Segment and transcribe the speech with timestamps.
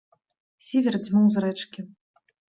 [0.69, 1.87] Сівер дзьмуў з рэчкі.